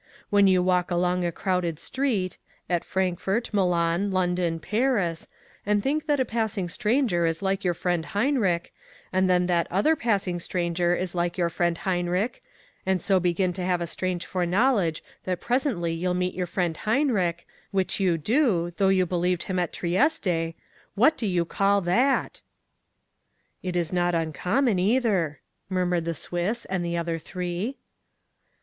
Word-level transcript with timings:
When 0.31 0.47
you 0.47 0.63
walk 0.63 0.89
along 0.89 1.23
a 1.23 1.31
crowded 1.31 1.77
street—at 1.77 2.83
Frankfort, 2.83 3.51
Milan, 3.53 4.09
London, 4.09 4.59
Paris—and 4.59 5.83
think 5.83 6.07
that 6.07 6.19
a 6.19 6.25
passing 6.25 6.69
stranger 6.69 7.27
is 7.27 7.43
like 7.43 7.63
your 7.63 7.75
friend 7.75 8.03
Heinrich, 8.07 8.73
and 9.13 9.29
then 9.29 9.45
that 9.45 9.67
another 9.69 9.95
passing 9.95 10.39
stranger 10.39 10.95
is 10.95 11.13
like 11.13 11.37
your 11.37 11.49
friend 11.51 11.77
Heinrich, 11.77 12.41
and 12.83 12.99
so 12.99 13.19
begin 13.19 13.53
to 13.53 13.63
have 13.63 13.79
a 13.79 13.85
strange 13.85 14.25
foreknowledge 14.25 15.03
that 15.25 15.39
presently 15.39 15.93
you'll 15.93 16.15
meet 16.15 16.33
your 16.33 16.47
friend 16.47 16.75
Heinrich—which 16.77 17.99
you 17.99 18.17
do, 18.17 18.71
though 18.77 18.89
you 18.89 19.05
believed 19.05 19.43
him 19.43 19.59
at 19.59 19.71
Trieste—what 19.71 21.15
do 21.15 21.27
you 21.27 21.45
call 21.45 21.79
that?' 21.81 22.41
'It's 23.61 23.93
not 23.93 24.15
uncommon, 24.15 24.79
either,' 24.79 25.41
murmured 25.69 26.05
the 26.05 26.15
Swiss 26.15 26.65
and 26.65 26.83
the 26.83 26.97
other 26.97 27.19
three. 27.19 27.77